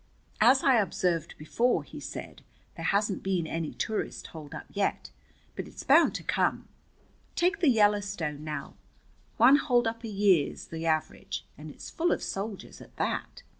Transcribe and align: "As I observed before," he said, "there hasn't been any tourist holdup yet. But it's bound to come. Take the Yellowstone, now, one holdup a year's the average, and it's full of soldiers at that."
"As 0.41 0.63
I 0.63 0.77
observed 0.81 1.35
before," 1.37 1.83
he 1.83 1.99
said, 1.99 2.41
"there 2.75 2.85
hasn't 2.85 3.21
been 3.21 3.45
any 3.45 3.75
tourist 3.75 4.25
holdup 4.25 4.65
yet. 4.73 5.11
But 5.55 5.67
it's 5.67 5.83
bound 5.83 6.15
to 6.15 6.23
come. 6.23 6.67
Take 7.35 7.59
the 7.59 7.69
Yellowstone, 7.69 8.43
now, 8.43 8.73
one 9.37 9.57
holdup 9.57 10.03
a 10.03 10.07
year's 10.07 10.69
the 10.69 10.87
average, 10.87 11.45
and 11.55 11.69
it's 11.69 11.91
full 11.91 12.11
of 12.11 12.23
soldiers 12.23 12.81
at 12.81 12.95
that." 12.95 13.43